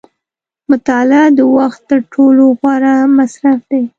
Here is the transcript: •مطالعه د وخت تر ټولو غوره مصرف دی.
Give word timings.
•مطالعه 0.71 1.25
د 1.37 1.39
وخت 1.57 1.81
تر 1.89 1.99
ټولو 2.13 2.43
غوره 2.59 2.95
مصرف 3.17 3.59
دی. 3.71 3.83